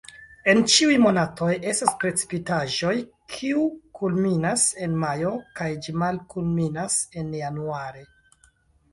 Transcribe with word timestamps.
En 0.51 0.59
ĉiuj 0.75 0.93
monatoj 1.01 1.49
estas 1.71 1.89
precipitaĵoj, 2.03 2.93
kiu 3.33 3.65
kulminas 3.99 4.63
en 4.85 4.95
majo 5.03 5.33
kaj 5.59 5.67
ĝi 5.89 5.95
malkulminas 6.05 6.97
en 7.23 7.29
januare. 7.41 8.03